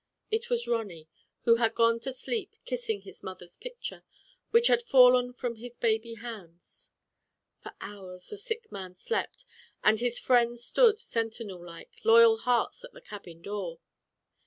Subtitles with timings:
[0.31, 1.07] It was Ronny,
[1.41, 4.03] who had gone to sleep kissing his mother's picture,
[4.49, 6.89] which had fallen from his baby hands.
[7.61, 9.45] For hours the sick man slept,
[9.83, 13.79] and his friends stood, sentinel like, loyal hearts at the cabin door.